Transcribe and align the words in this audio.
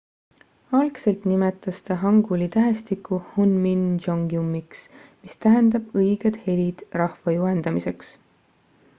algselt 0.77 1.25
nimetas 1.31 1.81
ta 1.89 1.97
hanguli 2.03 2.47
tähestikku 2.55 3.19
hunmin 3.33 3.83
jeongeumiks 4.05 4.81
mis 5.27 5.37
tähendab 5.47 5.93
õiged 6.01 6.39
helid 6.47 6.81
rahva 7.03 7.35
juhendamiseks 7.37 8.11